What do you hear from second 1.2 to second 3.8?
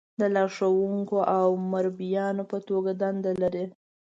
او مربیانو په توګه دنده لري.